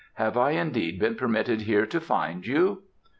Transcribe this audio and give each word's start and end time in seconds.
Have 0.15 0.35
I 0.35 0.49
indeed 0.53 0.97
been 0.99 1.13
permitted 1.13 1.61
here 1.61 1.85
to 1.85 1.99
find 2.01 2.43
you?" 2.47 2.81